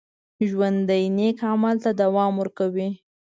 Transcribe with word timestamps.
ژوندي 0.49 1.03
نیک 1.17 1.39
عمل 1.51 1.75
ته 1.83 1.91
دوام 2.01 2.31
ورکوي 2.37 2.89